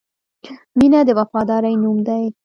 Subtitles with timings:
[0.77, 2.23] •مینه د وفادارۍ نوم دی.